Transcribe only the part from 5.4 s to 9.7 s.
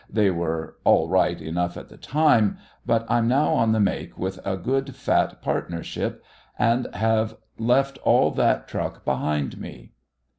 partnership, and have left all that truck behind